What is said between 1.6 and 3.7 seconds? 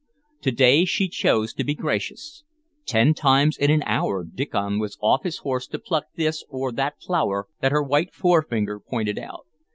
be gracious. Ten times in